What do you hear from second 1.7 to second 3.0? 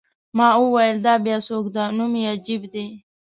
دی؟ نوم یې عجیب دی.